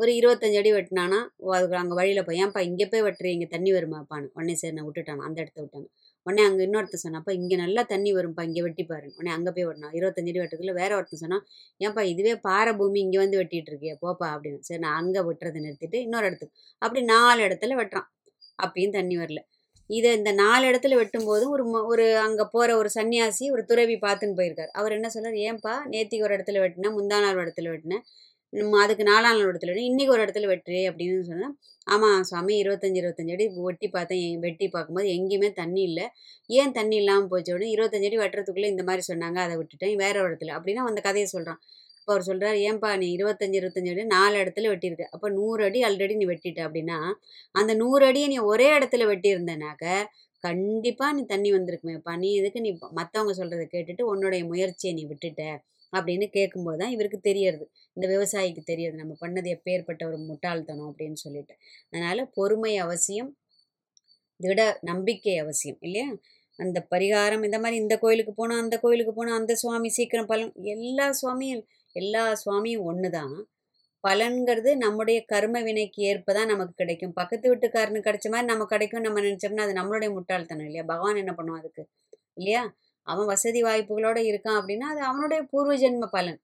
ஒரு 0.00 0.10
இருபத்தஞ்சு 0.18 0.58
அடி 0.60 0.70
வெட்டினானா 0.74 1.18
அதுக்கு 1.54 1.76
அங்கே 1.80 1.96
வழியில் 1.98 2.26
போய் 2.28 2.40
ஏன்ப்பா 2.42 2.60
இங்கே 2.68 2.86
போய் 2.92 3.04
வெட்டுறீங்க 3.06 3.36
இங்கே 3.36 3.48
தண்ணி 3.54 3.70
வருமாப்பான்னு 3.76 4.28
உடனே 4.36 4.54
சரி 4.60 4.74
நான் 4.76 4.86
விட்டுட்டான் 4.88 5.24
அந்த 5.26 5.38
இடத்த 5.42 5.58
விட்டாங்க 5.64 5.88
உடனே 6.26 6.42
அங்கே 6.48 6.62
இன்னொருத்த 6.66 6.98
சொன்னாப்பா 7.04 7.32
இங்கே 7.38 7.56
நல்லா 7.62 7.82
தண்ணி 7.92 8.10
வரும்ப்பா 8.16 8.42
இங்கே 8.48 8.62
வெட்டி 8.66 8.84
பாருங்க 8.90 9.14
உடனே 9.18 9.32
அங்கே 9.36 9.52
போய் 9.56 9.66
வெட்டினா 9.68 9.90
இருபத்தஞ்சு 9.98 10.32
அடி 10.32 10.42
வெட்டதுல 10.42 10.74
வேற 10.80 10.90
ஒருத்தன் 10.98 11.22
சொன்னால் 11.24 11.44
ஏன்ப்பா 11.80 12.04
இதுவே 12.12 12.34
பாறை 12.48 12.72
பூமி 12.80 13.00
இங்கே 13.04 13.20
வந்து 13.24 13.38
வெட்டிட்டு 13.40 13.72
இருக்கியா 13.72 13.94
போப்பா 14.04 14.28
அப்படின்னு. 14.34 14.60
சரி 14.68 14.80
நான் 14.86 14.98
அங்கே 15.02 15.22
வெட்டுறதை 15.28 15.60
நிறுத்திட்டு 15.66 16.00
இன்னொரு 16.06 16.28
இடத்துக்கு 16.30 16.54
அப்படி 16.82 17.02
நாலு 17.14 17.40
இடத்துல 17.48 17.76
வெட்டுறான். 17.80 18.08
அப்பயும் 18.58 18.96
தண்ணி 18.98 19.16
வரல. 19.22 19.40
இதை 19.90 20.08
இந்த 20.18 20.30
நாலு 20.42 20.64
இடத்துல 20.70 20.96
வெட்டும்போது 21.00 21.44
ஒரு 21.54 21.62
ஒரு 21.92 22.04
அங்கே 22.26 22.44
போகிற 22.52 22.70
ஒரு 22.80 22.90
சன்னியாசி 22.96 23.44
ஒரு 23.54 23.62
துறவி 23.70 23.96
பார்த்துன்னு 24.04 24.38
போயிருக்கார். 24.40 24.70
அவர் 24.78 24.96
என்ன 24.98 25.08
சொல்றார் 25.14 25.38
ஏன்பா 25.46 25.72
நேத்திக்கு 25.94 26.26
ஒரு 26.28 26.36
இடத்துல 26.36 26.60
வெட்டினேன் 26.64 26.96
முந்தா 26.98 27.18
நாள் 27.24 27.36
ஒரு 27.36 27.44
இடத்துல 27.46 27.70
வெட்டினேன் 27.74 28.04
அதுக்கு 28.82 29.04
நாலாம் 29.04 29.36
நாள் 29.36 29.48
இடத்துல 29.48 29.72
வெட்டி 29.72 29.84
இன்னைக்கு 29.90 30.12
ஒரு 30.14 30.22
இடத்துல 30.24 30.48
வெட்டுறே 30.52 30.80
அப்படின்னு 30.90 31.26
சொன்னால் 31.28 31.52
ஆமாம் 31.86 32.24
சுவாமி 32.30 32.54
இருபத்தஞ்சி 32.62 32.98
இருபத்தஞ்சு 33.02 33.34
அடி 33.36 33.46
வெட்டி 33.66 33.88
பார்த்தேன் 33.88 34.40
வெட்டி 34.44 34.66
பார்க்கும்போது 34.68 35.08
எங்கேயுமே 35.16 35.50
தண்ணி 35.60 35.82
இல்லை. 35.90 36.06
ஏன் 36.50 36.74
தண்ணி 36.78 36.96
இல்லாமல் 36.96 37.30
போச்சு 37.32 37.54
உடனே 37.56 37.68
இருபத்தஞ்சு 37.76 38.08
அடி 38.10 38.18
வெட்டுறதுக்குள்ளே 38.22 38.70
இந்த 38.74 38.84
மாதிரி 38.88 39.04
சொன்னாங்க 39.10 39.38
அதை 39.44 39.54
விட்டுட்டேன் 39.60 40.00
வேற 40.04 40.14
ஒரு 40.22 40.30
இடத்துல 40.30 40.54
அப்படின்னா 40.58 40.84
அந்த 40.90 41.02
கதையை 41.08 41.28
சொல்கிறான் 41.34 41.60
அப்போ 42.00 42.12
அவர் 42.14 42.26
சொல்கிறார் 42.28 42.58
ஏன்பா 42.68 42.90
நீ 43.02 43.06
இருபத்தஞ்சி 43.16 43.58
இருபத்தஞ்சி 43.60 43.90
அடி 43.92 44.04
நாலு 44.14 44.36
இடத்துல 44.42 44.70
வெட்டியிருக்க. 44.72 45.06
அப்போ 45.14 45.28
நூறு 45.30 45.62
அடி 45.68 45.80
ஆல்ரெடி 45.88 46.14
நீ 46.20 46.26
வெட்டிட்ட 46.32 46.60
அப்படின்னா 46.68 46.98
அந்த 47.54 47.72
நூறு 47.74 48.04
அடியை 48.06 48.28
நீ 48.28 48.38
ஒரே 48.52 48.68
இடத்துல 48.78 49.06
வெட்டியிருந்தனாக்க 49.12 49.84
கண்டிப்பாக 50.44 51.14
நீ 51.16 51.22
தண்ணி 51.24 51.50
வந்திருக்குமேப்பா. 51.52 52.12
நீ 52.16 52.28
இதுக்கு 52.32 52.60
நீ 52.60 52.70
மற்றவங்க 52.98 53.32
சொல்கிறத 53.40 53.64
கேட்டுட்டு 53.74 54.02
உன்னுடைய 54.12 54.42
முயற்சியை 54.52 54.92
நீ 54.98 55.04
விட்டுட்ட. 55.10 55.42
அப்படின்னு 55.92 56.26
கேட்கும்போது 56.36 56.78
தான் 56.82 56.94
இவருக்கு 56.94 57.18
தெரியறது. 57.28 57.64
இந்த 57.96 58.06
விவசாயிக்கு 58.14 58.62
தெரியறது 58.72 59.02
நம்ம 59.02 59.16
பண்ணது 59.22 59.48
எப்பேற்பட்ட 59.56 60.02
ஒரு 60.10 60.18
முட்டாள்தனம் 60.28 60.88
அப்படின்னு 60.90 61.18
சொல்லிட்டு. 61.24 61.54
அதனால் 61.88 62.22
பொறுமை 62.38 62.74
அவசியம் 62.86 63.30
திட 64.40 64.60
நம்பிக்கை 64.90 65.34
அவசியம் 65.44 65.80
இல்லையா? 65.86 66.08
அந்த 66.58 66.78
பரிகாரம் 66.92 67.44
இந்த 67.48 67.58
மாதிரி 67.62 67.76
இந்த 67.82 67.94
கோயிலுக்கு 68.02 68.32
போனால் 68.34 68.62
அந்த 68.64 68.76
கோயிலுக்கு 68.84 69.12
போனால் 69.18 69.38
அந்த 69.40 69.52
சுவாமி 69.62 69.90
சீக்கிரம் 69.98 70.30
பலன் 70.32 70.52
எல்லா 70.74 71.06
சுவாமியும் 71.20 71.62
எல்லா 71.96 72.24
சுவாமியும் 72.42 72.86
ஒன்று 72.90 73.08
தான். 73.18 73.34
பலன்கிறது 74.04 74.70
நம்முடைய 74.84 75.18
கர்ம 75.32 75.56
வினைக்கு 75.66 76.00
ஏற்ப 76.10 76.32
தான் 76.38 76.50
நமக்கு 76.52 76.74
கிடைக்கும். 76.74 77.14
பக்கத்து 77.20 77.46
வீட்டுக்காரனுக்கு 77.50 78.08
கிடைச்ச 78.08 78.28
மாதிரி 78.34 78.48
நம்ம 78.52 78.66
கிடைக்கும் 78.72 79.04
நம்ம 79.06 79.22
நினச்சோம்னா 79.26 79.66
அது 79.66 79.74
நம்மளுடைய 79.80 80.10
முட்டாள்தனம் 80.16 80.68
இல்லையா? 80.68 80.84
பகவான் 80.92 81.20
என்ன 81.22 81.32
பண்ணுவோம் 81.38 81.60
அதுக்கு 81.62 81.82
இல்லையா? 82.38 82.62
அவன் 83.06 83.30
வசதி 83.32 83.60
வாய்ப்புகளோட 83.68 84.18
இருக்கான் 84.30 84.58
அப்படின்னா 84.60 84.88
அது 84.92 85.00
அவனுடைய 85.10 85.40
பூர்வ 85.52 85.74
ஜென்ம 85.82 86.08
பலன். 86.16 86.40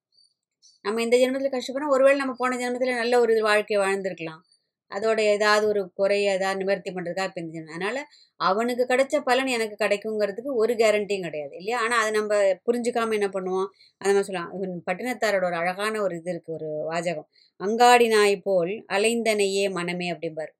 நம்ம 0.85 1.03
இந்த 1.03 1.17
ஜென்மத்தில் 1.23 1.55
கஷ்டப்படுறோம். 1.57 1.95
ஒருவேளை 1.97 2.19
நம்ம 2.23 2.35
போன 2.43 2.57
ஜென்மத்தில் 2.63 3.01
நல்ல 3.03 3.15
ஒரு 3.25 3.35
வாழ்க்கையை 3.49 3.81
வாழ்ந்திருக்கலாம். 3.85 4.43
அதோட 4.91 5.21
ஏதாவது 5.35 5.65
ஒரு 5.73 5.81
குறைய 6.01 6.35
ஏதாவது 6.37 6.61
நிவர்த்தி 6.63 6.91
பண்ணுறதுக்காக 6.91 7.29
இப்போ 7.31 7.41
இந்த 7.43 7.53
ஜென்மம் 7.57 7.77
அதனால் 7.77 8.01
அவனுக்கு 8.41 8.85
கிடைச்ச 8.93 9.17
பலன் 9.29 9.51
எனக்கு 9.57 9.77
கிடைக்குங்கிறதுக்கு 9.85 10.51
ஒரு 10.63 10.73
கேரண்டியும் 10.83 11.27
கிடையாது 11.27 11.55
இல்லையா? 11.61 11.79
ஆனால் 11.85 12.01
அதை 12.03 12.11
நம்ம 12.19 12.35
புரிஞ்சுக்காமல் 12.67 13.19
என்ன 13.19 13.29
பண்ணுவோம்? 13.37 13.69
அதை 14.01 14.09
நம்ம 14.13 14.25
சொல்லலாம். 14.29 14.53
இவன் 14.57 14.75
பட்டினத்தாரோட 14.89 15.45
ஒரு 15.51 15.59
அழகான 15.63 16.03
ஒரு 16.07 16.17
இது 16.21 16.33
இருக்குது 16.35 16.57
ஒரு 16.59 16.69
வாஜகம். 16.93 17.29
அங்காடி 17.61 18.09
நாய் 18.09 18.37
போல் 18.47 18.73
அலைந்தனையே 18.97 19.65
மனமே 19.79 20.09
அப்படிம்பார். 20.15 20.53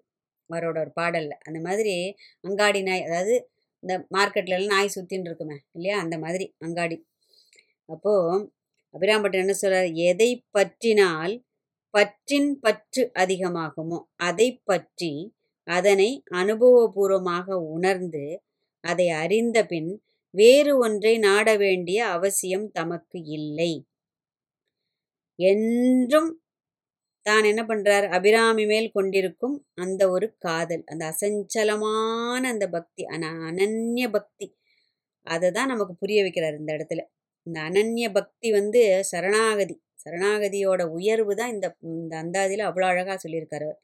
அவரோட 0.51 0.77
ஒரு 0.85 0.93
பாடலில். 1.01 1.39
அந்த 1.49 1.59
மாதிரி 1.69 1.95
அங்காடி 2.45 2.83
நாய் 2.89 3.07
அதாவது 3.09 3.35
இந்த 3.83 3.95
மார்க்கெட்லலாம் 4.17 4.73
நாய் 4.75 4.95
சுற்றின்னு 4.95 5.29
இருக்குமே 5.29 5.57
இல்லையா? 5.73 5.97
அந்த 5.99 6.17
மாதிரி 6.19 6.47
அங்காடி. 6.59 6.97
அப்போது 7.89 8.39
அபிராம்பட்டன் 8.95 9.43
என்ன 9.43 9.55
சொல்கிறார் 9.55 9.89
எதை 10.03 10.31
பற்றினால் 10.59 11.35
பற்றின் 11.95 12.51
பற்று 12.61 13.03
அதிகமாகுமோ 13.15 13.99
அதை 14.21 14.49
பற்றி 14.65 15.13
அதனை 15.69 16.09
அனுபவபூர்வமாக 16.33 17.57
உணர்ந்து 17.75 18.25
அதை 18.85 19.07
அறிந்த 19.23 19.59
பின் 19.65 19.91
வேறு 20.35 20.73
ஒன்றை 20.79 21.15
நாட 21.19 21.49
வேண்டிய 21.57 21.99
அவசியம் 22.07 22.67
தமக்கு 22.71 23.19
இல்லை 23.31 23.73
என்றும் 25.39 26.31
தான் 27.27 27.49
என்ன 27.51 27.63
பண்றார்? 27.63 28.07
அபிராமி 28.09 28.65
மேல் 28.65 28.89
கொண்டிருக்கும் 28.91 29.57
அந்த 29.77 30.03
ஒரு 30.11 30.27
காதல் 30.39 30.85
அந்த 30.87 31.03
அசஞ்சலமான 31.13 32.43
அந்த 32.49 32.67
பக்தி 32.69 33.03
அனன்ய 33.15 34.07
பக்தி. 34.11 34.47
அதை 35.27 35.49
தான் 35.51 35.71
நமக்கு 35.73 35.95
புரிய 35.95 36.21
வைக்கிறார் 36.25 36.59
இந்த 36.61 36.71
இடத்துல. 36.77 37.03
இந்த 37.47 37.59
அனன்ய 37.61 38.07
பக்தி 38.11 38.49
வந்து 38.51 38.83
சரணாகதி. 39.13 39.77
சரணாகதியோட 40.05 40.83
உயர்வு 40.97 41.33
தான் 41.35 41.53
இந்த 41.55 41.67
இந்த 41.95 42.15
அந்தாதியில் 42.17 42.69
அவ்வளோ 42.69 42.87
அழகாக 42.89 43.19
சொல்லியிருக்காரு 43.25 43.67
அவர். 43.69 43.81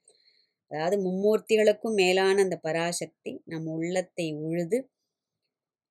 அதாவது 0.70 0.96
மும்மூர்த்திகளுக்கும் 1.04 1.99
மேலான 2.00 2.37
அந்த 2.42 2.56
பராசக்தி 2.64 3.32
நம்ம 3.46 3.72
உள்ளத்தை 3.78 4.26
உழுது 4.46 4.78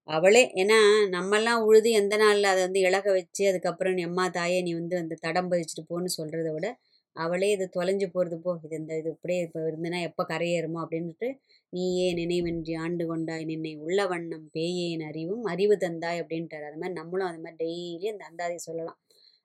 அவளே 0.08 0.44
ஏன்னா 0.62 0.78
நம்மெல்லாம் 1.10 1.64
உழுது 1.68 1.90
எந்த 1.92 2.16
நாளில் 2.18 2.52
அதை 2.52 2.62
வந்து 2.64 2.80
இழக 2.80 3.08
வச்சு 3.12 3.44
அதுக்கப்புறம் 3.50 3.96
நீ 3.98 4.04
அம்மா 4.04 4.26
தாயே 4.30 4.60
நீ 4.62 4.72
வந்து 4.74 4.96
அந்த 5.02 5.18
தடம் 5.22 5.50
பதிச்சுட்டு 5.52 5.84
போன்னு 5.90 6.10
சொல்கிறத 6.18 6.50
விட 6.56 6.68
அவளே 7.16 7.48
இது 7.56 7.66
தொலைஞ்சு 7.76 8.08
போகிறது 8.14 8.38
போ. 8.46 8.52
இது 8.66 8.76
இந்த 8.82 8.94
இது 9.02 9.10
இப்படியே 9.16 9.40
இப்போ 9.46 9.60
இருந்தனா 9.70 10.00
எப்போ 10.10 10.24
கரையேறுமோ 10.32 10.80
அப்படின்ட்டு 10.86 11.28
நீயே 11.74 12.08
நினைவின்றி 12.20 12.74
ஆண்டு 12.84 13.04
கொண்டாய். 13.12 13.46
நின்னை 13.52 13.74
உள்ள 13.86 14.00
வண்ணம் 14.14 14.46
பேயேன் 14.56 15.04
அறிவும் 15.10 15.46
அறிவு 15.54 15.76
தந்தாய் 15.86 16.22
அப்படின்ட்டார். 16.24 16.66
அது 16.70 16.80
மாதிரி 16.82 16.98
நம்மளும் 17.02 17.30
அது 17.32 17.42
மாதிரி 17.46 17.60
டெய்லி 17.64 18.08
அந்த 18.14 18.26
அந்தாதி 18.30 18.58
சொல்லலாம். 18.68 19.00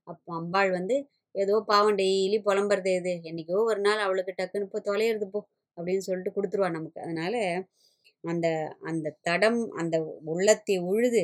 அப்போ 0.08 0.30
அம்பாள் 0.40 0.70
வந்து 0.78 0.96
ஏதோ 1.35 1.54
பாவம் 1.70 1.99
டெய்லி 2.00 2.38
புலம்புறது 2.49 2.92
இது 3.00 3.12
என்றைக்கோ 3.30 3.58
ஒரு 3.70 3.80
நாள் 3.87 4.04
அவளுக்கு 4.06 4.32
டக்குன்னு 4.38 4.68
இப்போ 4.68 4.80
தொலையிறது 4.90 5.26
போ 5.35 5.40
அப்படின்னு 5.76 6.04
சொல்லிட்டு 6.08 6.37
கொடுத்துருவா 6.37 6.70
நமக்கு. 6.78 6.99
அதனால் 7.06 7.40
அந்த 8.25 8.46
அந்த 8.90 9.14
தடம் 9.28 9.61
அந்த 9.80 9.96
உள்ளத்தை 10.32 10.76
உழுது 10.92 11.23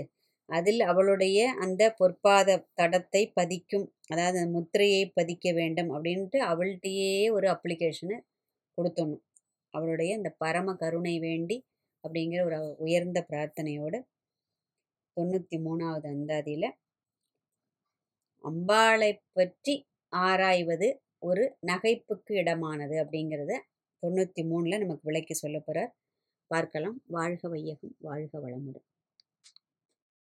அதில் 0.52 0.80
அவளுடைய 0.90 1.38
அந்த 1.64 1.82
பொற்பாத 2.00 2.56
தடத்தை 2.80 3.22
பதிக்கும் 3.38 3.86
அதாவது 4.12 4.36
அந்த 4.40 4.50
முத்திரையை 4.56 5.02
பதிக்க 5.18 5.46
வேண்டும் 5.60 5.90
அப்படின்ட்டு 5.96 6.38
அவள்கிட்டயே 6.52 7.12
ஒரு 7.36 7.46
அப்ளிகேஷனை 7.54 8.18
கொடுத்துடணும். 8.78 9.22
அவளுடைய 9.74 10.10
அந்த 10.18 10.30
பரம 10.44 10.74
கருணை 10.82 11.14
வேண்டி 11.26 11.56
அப்படிங்கிற 12.04 12.40
ஒரு 12.48 12.58
உயர்ந்த 12.86 13.18
பிரார்த்தனையோட 13.30 13.94
தொண்ணூற்றி 15.16 15.56
மூணாவது 15.66 16.08
அந்தாதியில் 16.14 16.68
அம்பாளை 18.44 19.10
பற்றி 19.38 19.74
ஆராய்வது 20.12 20.88
ஒரு 21.22 21.44
நகைப்புக்கு 21.70 22.32
இடமானது 22.42 22.96
அப்படிங்கிறத 23.02 23.52
தொண்ணூற்றி 24.02 24.42
மூணில் 24.50 24.82
நமக்கு 24.84 25.08
விளக்கி 25.10 25.34
சொல்ல 25.34 25.58
போகிறார் 25.60 25.92
பார்க்கலாம். 26.50 26.96
வாழ்க 27.08 27.48
வையகம் 27.48 27.94
வாழ்க 28.08 28.34
வளமுடன். 28.44 28.86